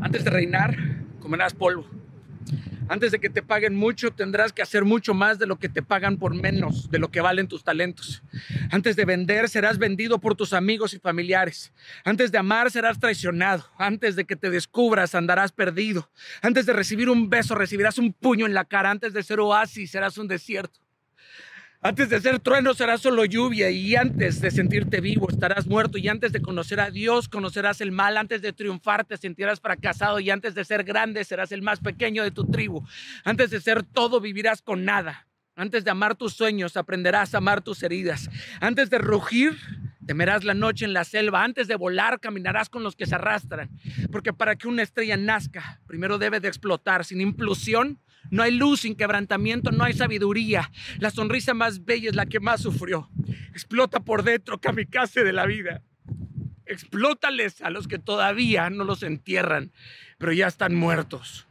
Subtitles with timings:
[0.00, 0.76] Antes de reinar,
[1.20, 1.86] comerás polvo.
[2.88, 5.80] Antes de que te paguen mucho, tendrás que hacer mucho más de lo que te
[5.80, 8.22] pagan por menos de lo que valen tus talentos.
[8.72, 11.72] Antes de vender, serás vendido por tus amigos y familiares.
[12.04, 13.64] Antes de amar, serás traicionado.
[13.78, 16.10] Antes de que te descubras, andarás perdido.
[16.42, 18.90] Antes de recibir un beso, recibirás un puño en la cara.
[18.90, 20.80] Antes de ser oasis, serás un desierto.
[21.82, 26.08] Antes de ser trueno serás solo lluvia y antes de sentirte vivo estarás muerto y
[26.08, 30.28] antes de conocer a Dios conocerás el mal, antes de triunfar te sentirás fracasado y
[30.28, 32.84] antes de ser grande serás el más pequeño de tu tribu,
[33.24, 35.26] antes de ser todo vivirás con nada,
[35.56, 38.28] antes de amar tus sueños aprenderás a amar tus heridas,
[38.60, 39.56] antes de rugir
[40.06, 43.70] temerás la noche en la selva, antes de volar caminarás con los que se arrastran,
[44.12, 48.80] porque para que una estrella nazca primero debe de explotar, sin implosión no hay luz
[48.80, 50.70] sin quebrantamiento, no hay sabiduría.
[50.98, 53.08] La sonrisa más bella es la que más sufrió.
[53.52, 55.82] Explota por dentro, kamikaze de la vida.
[56.66, 59.72] Explótales a los que todavía no los entierran,
[60.18, 61.46] pero ya están muertos.